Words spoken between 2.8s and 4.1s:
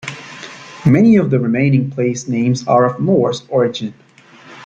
of Norse origin.